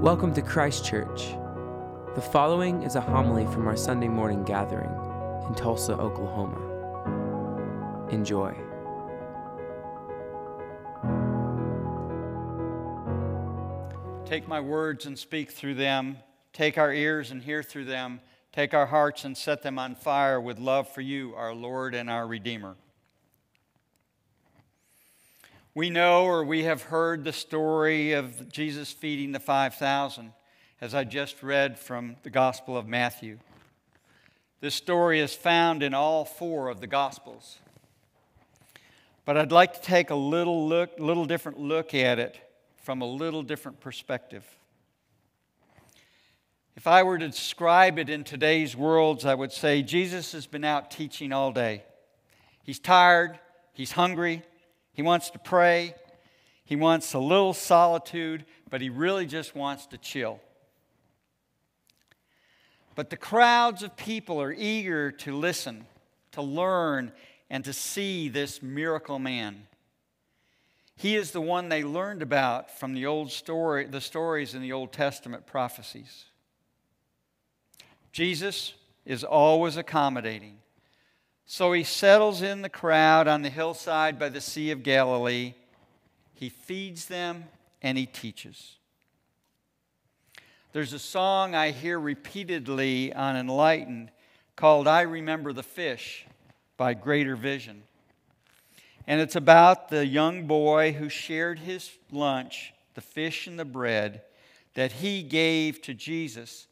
Welcome 0.00 0.32
to 0.34 0.42
Christ 0.42 0.84
Church. 0.84 1.34
The 2.14 2.20
following 2.20 2.84
is 2.84 2.94
a 2.94 3.00
homily 3.00 3.46
from 3.46 3.66
our 3.66 3.76
Sunday 3.76 4.06
morning 4.06 4.44
gathering 4.44 4.88
in 5.48 5.54
Tulsa, 5.56 5.94
Oklahoma. 5.94 6.56
Enjoy. 8.08 8.54
Take 14.24 14.46
my 14.46 14.60
words 14.60 15.06
and 15.06 15.18
speak 15.18 15.50
through 15.50 15.74
them. 15.74 16.18
Take 16.52 16.78
our 16.78 16.92
ears 16.92 17.32
and 17.32 17.42
hear 17.42 17.64
through 17.64 17.86
them. 17.86 18.20
Take 18.52 18.74
our 18.74 18.86
hearts 18.86 19.24
and 19.24 19.36
set 19.36 19.62
them 19.62 19.80
on 19.80 19.96
fire 19.96 20.40
with 20.40 20.60
love 20.60 20.88
for 20.88 21.00
you, 21.00 21.34
our 21.34 21.52
Lord 21.52 21.96
and 21.96 22.08
our 22.08 22.28
Redeemer. 22.28 22.76
We 25.74 25.90
know 25.90 26.24
or 26.24 26.44
we 26.44 26.64
have 26.64 26.82
heard 26.82 27.24
the 27.24 27.32
story 27.32 28.12
of 28.12 28.50
Jesus 28.50 28.90
feeding 28.90 29.32
the 29.32 29.38
5,000, 29.38 30.32
as 30.80 30.94
I 30.94 31.04
just 31.04 31.42
read 31.42 31.78
from 31.78 32.16
the 32.22 32.30
Gospel 32.30 32.76
of 32.76 32.88
Matthew. 32.88 33.38
This 34.60 34.74
story 34.74 35.20
is 35.20 35.34
found 35.34 35.82
in 35.82 35.94
all 35.94 36.24
four 36.24 36.68
of 36.68 36.80
the 36.80 36.86
Gospels. 36.86 37.58
But 39.24 39.36
I'd 39.36 39.52
like 39.52 39.74
to 39.74 39.80
take 39.80 40.10
a 40.10 40.14
little, 40.14 40.66
look, 40.66 40.98
a 40.98 41.02
little 41.02 41.26
different 41.26 41.60
look 41.60 41.94
at 41.94 42.18
it 42.18 42.40
from 42.82 43.02
a 43.02 43.06
little 43.06 43.42
different 43.42 43.78
perspective. 43.78 44.44
If 46.76 46.86
I 46.86 47.02
were 47.02 47.18
to 47.18 47.28
describe 47.28 47.98
it 47.98 48.08
in 48.08 48.24
today's 48.24 48.74
worlds, 48.74 49.26
I 49.26 49.34
would 49.34 49.52
say 49.52 49.82
Jesus 49.82 50.32
has 50.32 50.46
been 50.46 50.64
out 50.64 50.90
teaching 50.90 51.32
all 51.32 51.52
day. 51.52 51.84
He's 52.62 52.78
tired, 52.78 53.38
he's 53.74 53.92
hungry, 53.92 54.42
he 54.98 55.02
wants 55.02 55.30
to 55.30 55.38
pray, 55.38 55.94
he 56.64 56.74
wants 56.74 57.14
a 57.14 57.20
little 57.20 57.54
solitude, 57.54 58.44
but 58.68 58.80
he 58.80 58.90
really 58.90 59.26
just 59.26 59.54
wants 59.54 59.86
to 59.86 59.96
chill. 59.96 60.40
But 62.96 63.08
the 63.08 63.16
crowds 63.16 63.84
of 63.84 63.96
people 63.96 64.42
are 64.42 64.52
eager 64.52 65.12
to 65.12 65.36
listen, 65.36 65.86
to 66.32 66.42
learn, 66.42 67.12
and 67.48 67.64
to 67.64 67.72
see 67.72 68.28
this 68.28 68.60
miracle 68.60 69.20
man. 69.20 69.68
He 70.96 71.14
is 71.14 71.30
the 71.30 71.40
one 71.40 71.68
they 71.68 71.84
learned 71.84 72.20
about 72.20 72.68
from 72.68 72.92
the 72.92 73.06
old 73.06 73.30
story, 73.30 73.84
the 73.84 74.00
stories 74.00 74.52
in 74.52 74.62
the 74.62 74.72
Old 74.72 74.92
Testament 74.92 75.46
prophecies. 75.46 76.24
Jesus 78.10 78.74
is 79.06 79.22
always 79.22 79.76
accommodating. 79.76 80.58
So 81.50 81.72
he 81.72 81.82
settles 81.82 82.42
in 82.42 82.60
the 82.60 82.68
crowd 82.68 83.26
on 83.26 83.40
the 83.40 83.48
hillside 83.48 84.18
by 84.18 84.28
the 84.28 84.40
Sea 84.40 84.70
of 84.70 84.82
Galilee. 84.82 85.54
He 86.34 86.50
feeds 86.50 87.06
them 87.06 87.46
and 87.80 87.96
he 87.96 88.04
teaches. 88.04 88.76
There's 90.72 90.92
a 90.92 90.98
song 90.98 91.54
I 91.54 91.70
hear 91.70 91.98
repeatedly 91.98 93.14
on 93.14 93.34
Enlightened 93.34 94.10
called 94.56 94.86
I 94.86 95.00
Remember 95.00 95.54
the 95.54 95.62
Fish 95.62 96.26
by 96.76 96.92
Greater 96.92 97.34
Vision. 97.34 97.82
And 99.06 99.18
it's 99.18 99.36
about 99.36 99.88
the 99.88 100.04
young 100.04 100.46
boy 100.46 100.92
who 100.92 101.08
shared 101.08 101.60
his 101.60 101.90
lunch, 102.12 102.74
the 102.92 103.00
fish 103.00 103.46
and 103.46 103.58
the 103.58 103.64
bread, 103.64 104.20
that 104.74 104.92
he 104.92 105.22
gave 105.22 105.80
to 105.82 105.94
Jesus. 105.94 106.66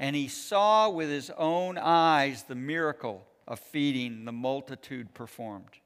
And 0.00 0.16
he 0.16 0.26
saw 0.26 0.88
with 0.88 1.08
his 1.08 1.30
own 1.38 1.78
eyes 1.78 2.42
the 2.42 2.56
miracle 2.56 3.24
of 3.50 3.58
feeding 3.58 4.24
the 4.24 4.32
multitude 4.32 5.12
performed. 5.12 5.80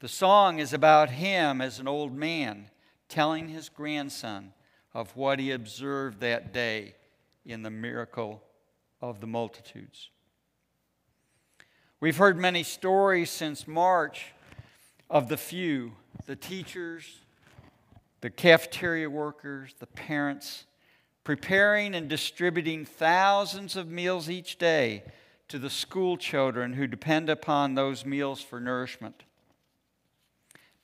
The 0.00 0.08
song 0.08 0.58
is 0.58 0.74
about 0.74 1.08
him 1.08 1.62
as 1.62 1.80
an 1.80 1.88
old 1.88 2.14
man 2.14 2.66
telling 3.08 3.48
his 3.48 3.70
grandson 3.70 4.52
of 4.92 5.16
what 5.16 5.38
he 5.38 5.50
observed 5.50 6.20
that 6.20 6.52
day 6.52 6.94
in 7.46 7.62
the 7.62 7.70
miracle 7.70 8.42
of 9.00 9.20
the 9.22 9.26
multitudes. 9.26 10.10
We've 12.00 12.18
heard 12.18 12.38
many 12.38 12.64
stories 12.64 13.30
since 13.30 13.66
March 13.66 14.26
of 15.08 15.28
the 15.28 15.38
few 15.38 15.92
the 16.26 16.36
teachers, 16.36 17.20
the 18.20 18.30
cafeteria 18.30 19.08
workers, 19.08 19.74
the 19.78 19.86
parents, 19.86 20.66
preparing 21.24 21.94
and 21.94 22.08
distributing 22.08 22.84
thousands 22.84 23.74
of 23.74 23.88
meals 23.88 24.28
each 24.28 24.58
day 24.58 25.02
to 25.50 25.58
the 25.58 25.68
school 25.68 26.16
children 26.16 26.74
who 26.74 26.86
depend 26.86 27.28
upon 27.28 27.74
those 27.74 28.06
meals 28.06 28.40
for 28.40 28.60
nourishment. 28.60 29.24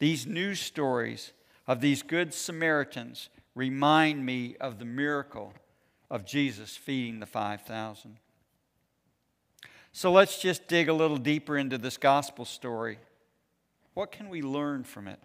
These 0.00 0.26
news 0.26 0.60
stories 0.60 1.32
of 1.66 1.80
these 1.80 2.02
good 2.02 2.34
Samaritans 2.34 3.28
remind 3.54 4.26
me 4.26 4.56
of 4.60 4.78
the 4.78 4.84
miracle 4.84 5.54
of 6.10 6.26
Jesus 6.26 6.76
feeding 6.76 7.20
the 7.20 7.26
5,000. 7.26 8.18
So 9.92 10.10
let's 10.12 10.40
just 10.40 10.66
dig 10.66 10.88
a 10.88 10.92
little 10.92 11.16
deeper 11.16 11.56
into 11.56 11.78
this 11.78 11.96
gospel 11.96 12.44
story. 12.44 12.98
What 13.94 14.10
can 14.10 14.28
we 14.28 14.42
learn 14.42 14.82
from 14.82 15.06
it? 15.06 15.20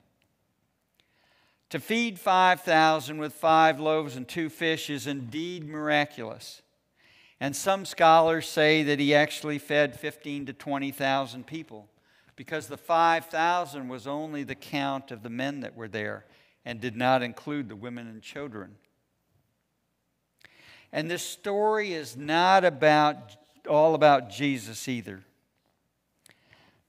To 1.71 1.79
feed 1.79 2.19
5,000 2.19 3.17
with 3.17 3.33
five 3.33 3.79
loaves 3.79 4.15
and 4.15 4.27
two 4.27 4.49
fish 4.49 4.89
is 4.89 5.07
indeed 5.07 5.67
miraculous. 5.67 6.61
And 7.41 7.55
some 7.55 7.85
scholars 7.85 8.47
say 8.47 8.83
that 8.83 8.99
he 8.99 9.15
actually 9.15 9.57
fed 9.57 9.99
15 9.99 10.45
to 10.45 10.53
20,000 10.53 11.47
people 11.47 11.89
because 12.35 12.67
the 12.67 12.77
5,000 12.77 13.87
was 13.87 14.05
only 14.05 14.43
the 14.43 14.53
count 14.53 15.09
of 15.09 15.23
the 15.23 15.29
men 15.31 15.61
that 15.61 15.75
were 15.75 15.87
there 15.87 16.25
and 16.63 16.79
did 16.79 16.95
not 16.95 17.23
include 17.23 17.67
the 17.67 17.75
women 17.75 18.07
and 18.07 18.21
children. 18.21 18.75
And 20.93 21.09
this 21.09 21.23
story 21.23 21.93
is 21.93 22.15
not 22.15 22.63
about 22.63 23.35
all 23.67 23.95
about 23.95 24.29
Jesus 24.29 24.87
either. 24.87 25.21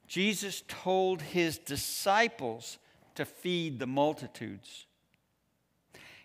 Jesus 0.07 0.63
told 0.69 1.23
his 1.23 1.57
disciples 1.57 2.77
to 3.15 3.25
feed 3.25 3.79
the 3.79 3.87
multitudes. 3.87 4.85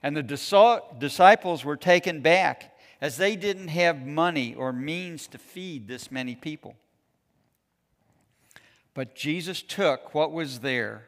And 0.04 0.18
the 0.18 0.24
disciples 1.00 1.64
were 1.64 1.78
taken 1.78 2.20
back 2.20 2.74
as 3.00 3.18
they 3.18 3.36
didn't 3.36 3.68
have 3.70 4.06
money 4.06 4.56
or 4.56 4.74
means 4.74 5.28
to 5.28 5.38
feed 5.38 5.88
this 5.88 6.12
many 6.12 6.36
people. 6.36 6.76
But 8.94 9.16
Jesus 9.16 9.62
took 9.62 10.16
what 10.16 10.32
was 10.32 10.60
there, 10.60 11.08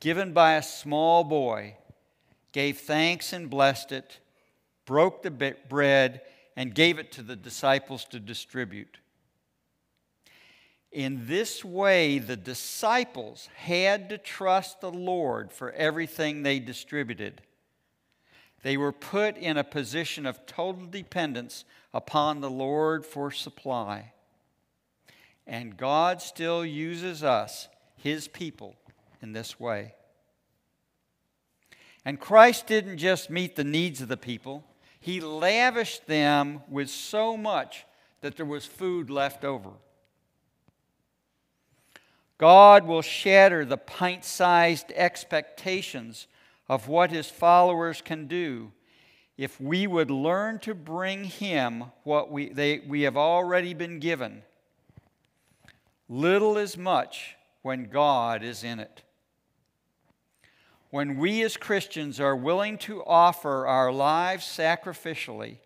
given 0.00 0.32
by 0.32 0.54
a 0.54 0.62
small 0.62 1.22
boy, 1.22 1.76
gave 2.52 2.78
thanks 2.78 3.32
and 3.32 3.50
blessed 3.50 3.92
it, 3.92 4.20
broke 4.86 5.22
the 5.22 5.54
bread, 5.68 6.22
and 6.56 6.74
gave 6.74 6.98
it 6.98 7.12
to 7.12 7.22
the 7.22 7.36
disciples 7.36 8.04
to 8.06 8.20
distribute. 8.20 8.98
In 10.92 11.26
this 11.26 11.64
way, 11.64 12.18
the 12.20 12.36
disciples 12.36 13.48
had 13.56 14.08
to 14.10 14.16
trust 14.16 14.80
the 14.80 14.92
Lord 14.92 15.52
for 15.52 15.72
everything 15.72 16.42
they 16.42 16.60
distributed. 16.60 17.42
They 18.64 18.78
were 18.78 18.92
put 18.92 19.36
in 19.36 19.58
a 19.58 19.62
position 19.62 20.24
of 20.24 20.46
total 20.46 20.86
dependence 20.86 21.66
upon 21.92 22.40
the 22.40 22.50
Lord 22.50 23.04
for 23.04 23.30
supply. 23.30 24.12
And 25.46 25.76
God 25.76 26.22
still 26.22 26.64
uses 26.64 27.22
us, 27.22 27.68
His 27.94 28.26
people, 28.26 28.74
in 29.20 29.32
this 29.32 29.60
way. 29.60 29.92
And 32.06 32.18
Christ 32.18 32.66
didn't 32.66 32.96
just 32.96 33.28
meet 33.28 33.54
the 33.54 33.64
needs 33.64 34.00
of 34.00 34.08
the 34.08 34.16
people, 34.16 34.64
he 34.98 35.20
lavished 35.20 36.06
them 36.06 36.62
with 36.66 36.88
so 36.88 37.36
much 37.36 37.84
that 38.22 38.36
there 38.36 38.46
was 38.46 38.64
food 38.64 39.10
left 39.10 39.44
over. 39.44 39.72
God 42.38 42.86
will 42.86 43.02
shatter 43.02 43.66
the 43.66 43.76
pint 43.76 44.24
sized 44.24 44.90
expectations 44.96 46.26
of 46.68 46.88
what 46.88 47.10
his 47.10 47.28
followers 47.28 48.00
can 48.00 48.26
do 48.26 48.72
if 49.36 49.60
we 49.60 49.86
would 49.86 50.10
learn 50.10 50.58
to 50.60 50.74
bring 50.74 51.24
him 51.24 51.84
what 52.04 52.30
we, 52.30 52.48
they, 52.50 52.80
we 52.86 53.02
have 53.02 53.16
already 53.16 53.74
been 53.74 53.98
given. 53.98 54.42
Little 56.08 56.56
is 56.56 56.76
much 56.76 57.36
when 57.62 57.88
God 57.90 58.42
is 58.42 58.62
in 58.62 58.78
it 58.78 59.04
when 60.94 61.16
we 61.16 61.42
as 61.42 61.56
Christians 61.56 62.20
are 62.20 62.36
willing 62.36 62.78
to 62.78 63.02
offer 63.04 63.66
our 63.66 63.90
lives 63.90 64.44
sacrificially, 64.44 65.56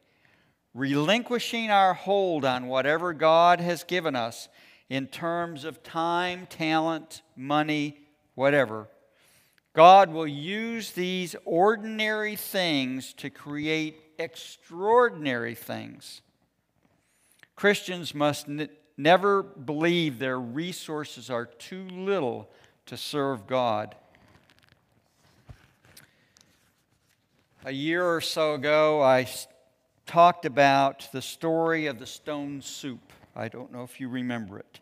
relinquishing 0.72 1.70
our 1.70 1.92
hold 1.92 2.46
on 2.46 2.66
whatever 2.66 3.12
God 3.12 3.60
has 3.60 3.84
given 3.84 4.16
us 4.16 4.48
in 4.88 5.06
terms 5.06 5.66
of 5.66 5.82
time, 5.82 6.46
talent, 6.46 7.20
money, 7.36 7.98
whatever, 8.36 8.88
God 9.78 10.12
will 10.12 10.26
use 10.26 10.90
these 10.90 11.36
ordinary 11.44 12.34
things 12.34 13.12
to 13.12 13.30
create 13.30 13.94
extraordinary 14.18 15.54
things. 15.54 16.20
Christians 17.54 18.12
must 18.12 18.48
n- 18.48 18.70
never 18.96 19.44
believe 19.44 20.18
their 20.18 20.40
resources 20.40 21.30
are 21.30 21.46
too 21.46 21.86
little 21.90 22.50
to 22.86 22.96
serve 22.96 23.46
God. 23.46 23.94
a 27.64 27.70
year 27.70 28.04
or 28.04 28.20
so 28.20 28.54
ago, 28.54 29.00
I 29.00 29.28
talked 30.06 30.44
about 30.44 31.08
the 31.12 31.22
story 31.22 31.86
of 31.86 32.00
the 32.00 32.06
stone 32.06 32.62
soup. 32.62 33.12
I 33.36 33.46
don't 33.46 33.72
know 33.72 33.84
if 33.84 34.00
you 34.00 34.08
remember 34.08 34.58
it. 34.58 34.80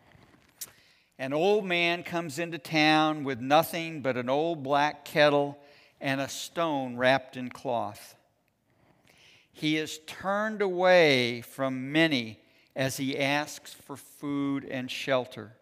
An 1.19 1.33
old 1.33 1.65
man 1.65 2.03
comes 2.03 2.37
into 2.37 2.59
town 2.59 3.23
with 3.23 3.39
nothing 3.39 4.01
but 4.01 4.17
an 4.17 4.29
old 4.29 4.61
black 4.61 5.03
kettle 5.03 5.57
and 5.99 6.21
a 6.21 6.29
stone 6.29 6.95
wrapped 6.95 7.35
in 7.35 7.49
cloth. 7.49 8.15
He 9.51 9.77
is 9.77 9.99
turned 10.05 10.61
away 10.61 11.41
from 11.41 11.91
many 11.91 12.39
as 12.75 12.97
he 12.97 13.17
asks 13.17 13.73
for 13.73 13.97
food 13.97 14.63
and 14.65 14.91
shelter. 14.91 15.53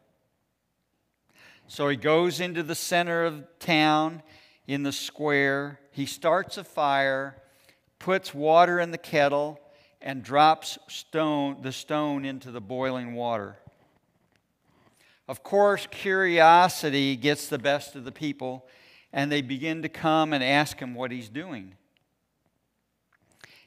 So 1.67 1.87
he 1.87 1.95
goes 1.95 2.41
into 2.41 2.61
the 2.61 2.75
center 2.75 3.23
of 3.23 3.47
town 3.59 4.21
in 4.67 4.83
the 4.83 4.91
square. 4.91 5.79
He 5.91 6.05
starts 6.05 6.57
a 6.57 6.65
fire, 6.65 7.41
puts 7.97 8.33
water 8.33 8.81
in 8.81 8.91
the 8.91 8.97
kettle, 8.97 9.61
and 10.01 10.21
drops 10.21 10.77
stone, 10.89 11.61
the 11.61 11.71
stone 11.71 12.25
into 12.25 12.51
the 12.51 12.61
boiling 12.61 13.15
water. 13.15 13.57
Of 15.27 15.44
course, 15.44 15.88
curiosity 15.89 17.16
gets 17.16 17.48
the 17.48 17.57
best 17.57 17.95
of 17.95 18.06
the 18.06 18.12
people, 18.12 18.68
and 19.12 19.31
they 19.31 19.42
begin 19.42 19.81
to 19.81 19.89
come 19.89 20.33
and 20.33 20.44
ask 20.44 20.80
him 20.80 20.94
what 20.94 21.12
he's 21.12 21.30
doing. 21.30 21.75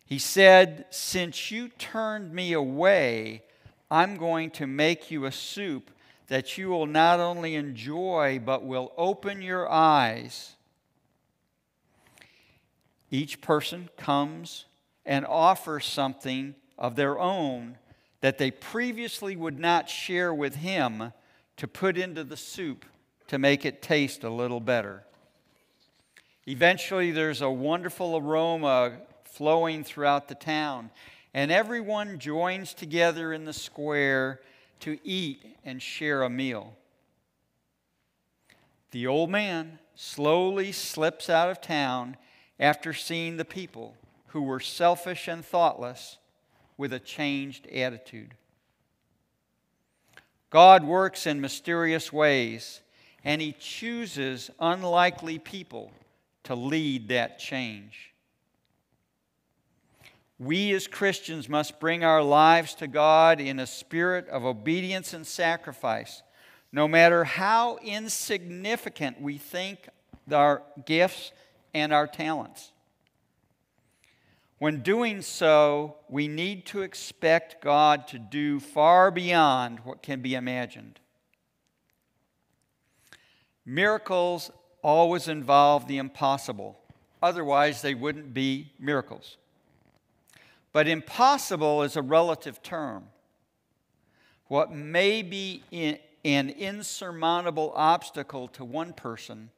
He 0.05 0.19
said, 0.19 0.87
Since 0.91 1.51
you 1.51 1.69
turned 1.69 2.33
me 2.33 2.53
away, 2.53 3.43
I'm 3.91 4.17
going 4.17 4.51
to 4.53 4.67
make 4.67 5.11
you 5.11 5.25
a 5.25 5.33
soup 5.33 5.91
that 6.29 6.57
you 6.57 6.69
will 6.69 6.87
not 6.87 7.21
only 7.21 7.55
enjoy, 7.55 8.41
but 8.45 8.65
will 8.65 8.93
open 8.97 9.43
your 9.43 9.69
eyes. 9.69 10.55
Each 13.11 13.41
person 13.41 13.89
comes 13.97 14.67
and 15.05 15.27
offers 15.27 15.87
something 15.87 16.55
of 16.79 16.97
their 16.97 17.19
own 17.19 17.79
that 18.21 18.39
they 18.39 18.51
previously 18.51 19.37
would 19.37 19.59
not 19.59 19.89
share 19.89 20.35
with 20.35 20.57
him 20.57 21.13
to 21.59 21.69
put 21.69 21.99
into 21.99 22.25
the 22.25 22.37
soup 22.37 22.85
to 23.27 23.39
make 23.39 23.67
it 23.67 23.83
taste 23.83 24.25
a 24.25 24.31
little 24.31 24.61
better. 24.61 25.05
Eventually, 26.47 27.11
there's 27.11 27.43
a 27.43 27.51
wonderful 27.51 28.17
aroma 28.17 28.93
flowing 29.25 29.85
throughout 29.85 30.29
the 30.29 30.35
town, 30.35 30.91
and 31.35 31.53
everyone 31.53 32.19
joins 32.19 32.73
together 32.73 33.33
in 33.33 33.45
the 33.45 33.53
square 33.53 34.41
to 34.81 34.99
eat 35.05 35.57
and 35.65 35.83
share 35.83 36.23
a 36.23 36.31
meal. 36.31 36.75
The 38.93 39.07
old 39.07 39.29
man 39.29 39.79
slowly 39.95 40.73
slips 40.73 41.29
out 41.29 41.51
of 41.51 41.61
town 41.61 42.17
after 42.59 42.95
seeing 42.95 43.37
the 43.37 43.45
people 43.45 43.95
who 44.29 44.43
were 44.43 44.61
selfish 44.61 45.29
and 45.29 45.45
thoughtless 45.45 46.19
with 46.77 46.93
a 46.93 47.01
changed 47.01 47.67
attitude. 47.67 48.35
God 50.51 50.85
works 50.85 51.27
in 51.27 51.41
mysterious 51.41 52.13
ways, 52.13 52.81
and 53.25 53.41
He 53.41 53.53
chooses 53.59 54.51
unlikely 54.59 55.39
people 55.39 55.93
to 56.45 56.55
lead 56.55 57.09
that 57.09 57.39
change. 57.39 58.13
We 60.39 60.73
as 60.73 60.87
Christians 60.87 61.49
must 61.49 61.81
bring 61.81 62.05
our 62.05 62.23
lives 62.23 62.75
to 62.77 62.87
God 62.87 63.41
in 63.41 63.59
a 63.59 63.67
spirit 63.67 64.29
of 64.29 64.45
obedience 64.45 65.13
and 65.13 65.27
sacrifice, 65.27 66.23
no 66.73 66.87
matter 66.87 67.25
how 67.25 67.79
insignificant 67.79 69.21
we 69.21 69.37
think 69.37 69.89
our 70.33 70.63
gifts 70.87 71.33
and 71.75 71.93
our 71.93 72.07
talents. 72.07 72.73
When 74.59 74.81
doing 74.81 75.23
so, 75.23 75.97
we 76.09 76.27
need 76.27 76.67
to 76.67 76.83
expect 76.83 77.63
God 77.63 78.09
to 78.09 78.19
do 78.19 78.59
far 78.59 79.11
beyond 79.13 79.81
what 79.81 80.03
can 80.03 80.21
be 80.21 80.35
imagined. 80.35 80.99
Miracles 83.65 84.51
always 84.83 85.29
involve 85.29 85.87
the 85.87 85.99
impossible, 85.99 86.81
otherwise, 87.23 87.83
they 87.83 87.95
wouldn't 87.95 88.35
be 88.35 88.73
miracles. 88.81 89.37
But 90.73 90.89
impossible 90.89 91.83
is 91.83 91.97
a 91.97 92.03
relative 92.03 92.63
term. 92.63 93.05
What 94.47 94.73
may 94.73 95.23
be 95.23 95.63
an 96.25 96.51
insurmountable 96.51 97.73
obstacle 97.77 98.49
to 98.49 98.65
one 98.65 98.93
person 98.93 99.51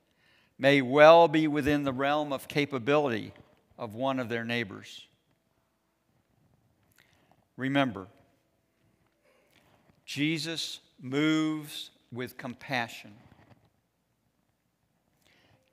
may 0.58 0.82
well 0.82 1.26
be 1.26 1.48
within 1.48 1.84
the 1.84 1.92
realm 1.92 2.32
of 2.32 2.48
capability 2.48 3.32
of 3.80 3.94
one 3.94 4.20
of 4.20 4.28
their 4.28 4.44
neighbors. 4.44 5.06
Remember, 7.56 8.06
Jesus 10.04 10.80
moves 11.00 11.90
with 12.12 12.36
compassion. 12.36 13.12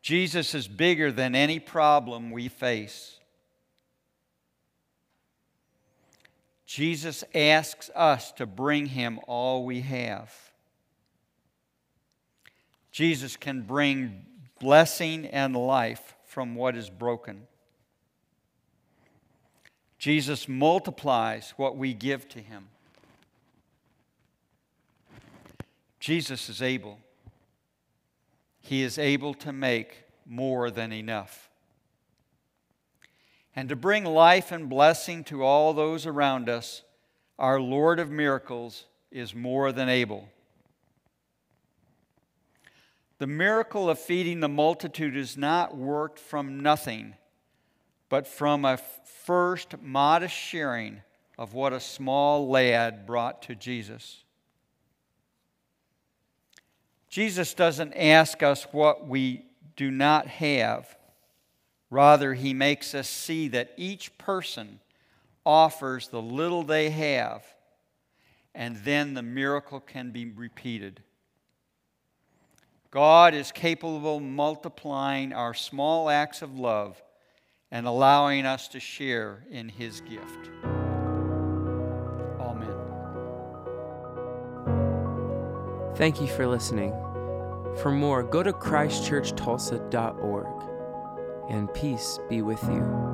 Jesus 0.01 0.55
is 0.55 0.69
bigger 0.69 1.11
than 1.11 1.35
any 1.35 1.59
problem 1.59 2.31
we 2.31 2.47
face. 2.47 3.19
Jesus 6.65 7.25
asks 7.35 7.89
us 7.93 8.31
to 8.33 8.45
bring 8.45 8.85
him 8.85 9.19
all 9.27 9.65
we 9.65 9.81
have. 9.81 10.33
Jesus 12.91 13.35
can 13.35 13.63
bring 13.63 14.25
blessing 14.59 15.25
and 15.25 15.55
life 15.55 16.15
from 16.25 16.55
what 16.55 16.77
is 16.77 16.89
broken. 16.89 17.47
Jesus 19.97 20.47
multiplies 20.47 21.53
what 21.57 21.75
we 21.75 21.93
give 21.93 22.29
to 22.29 22.39
him. 22.39 22.67
Jesus 25.99 26.49
is 26.49 26.61
able. 26.61 26.99
He 28.61 28.83
is 28.83 28.97
able 28.97 29.33
to 29.35 29.51
make 29.51 30.03
more 30.25 30.69
than 30.69 30.91
enough. 30.91 31.49
And 33.55 33.69
to 33.69 33.75
bring 33.75 34.05
life 34.05 34.51
and 34.51 34.69
blessing 34.69 35.23
to 35.25 35.43
all 35.43 35.73
those 35.73 36.05
around 36.05 36.47
us, 36.47 36.83
our 37.39 37.59
Lord 37.59 37.99
of 37.99 38.11
miracles 38.11 38.85
is 39.11 39.33
more 39.33 39.71
than 39.71 39.89
able. 39.89 40.29
The 43.17 43.27
miracle 43.27 43.89
of 43.89 43.97
feeding 43.97 44.41
the 44.41 44.49
multitude 44.49 45.17
is 45.17 45.37
not 45.37 45.75
worked 45.75 46.19
from 46.19 46.59
nothing 46.59 47.15
but 48.09 48.27
from 48.27 48.65
a 48.65 48.77
first 49.25 49.81
modest 49.81 50.35
sharing 50.35 51.01
of 51.37 51.53
what 51.53 51.73
a 51.73 51.79
small 51.79 52.49
lad 52.49 53.05
brought 53.05 53.41
to 53.43 53.55
Jesus. 53.55 54.23
Jesus 57.09 57.53
doesn't 57.53 57.93
ask 57.93 58.41
us 58.43 58.67
what 58.71 59.07
we 59.07 59.45
do 59.75 59.91
not 59.91 60.27
have. 60.27 60.97
Rather, 61.89 62.33
he 62.33 62.53
makes 62.53 62.93
us 62.93 63.07
see 63.07 63.47
that 63.49 63.73
each 63.77 64.17
person 64.17 64.79
offers 65.45 66.09
the 66.09 66.21
little 66.21 66.63
they 66.63 66.89
have, 66.89 67.45
and 68.53 68.77
then 68.77 69.13
the 69.13 69.21
miracle 69.21 69.79
can 69.79 70.11
be 70.11 70.25
repeated. 70.25 71.01
God 72.91 73.33
is 73.33 73.51
capable 73.51 74.17
of 74.17 74.23
multiplying 74.23 75.31
our 75.31 75.53
small 75.53 76.09
acts 76.09 76.41
of 76.41 76.57
love 76.57 77.01
and 77.71 77.87
allowing 77.87 78.45
us 78.45 78.67
to 78.69 78.79
share 78.79 79.43
in 79.49 79.67
his 79.69 80.01
gift. 80.01 80.51
Amen. 82.39 82.75
Thank 85.95 86.21
you 86.21 86.27
for 86.27 86.45
listening. 86.47 86.93
For 87.81 87.91
more, 87.91 88.23
go 88.23 88.43
to 88.43 88.53
christchurchtulsa.org, 88.53 90.63
and 91.49 91.73
peace 91.73 92.19
be 92.29 92.41
with 92.41 92.63
you. 92.63 93.06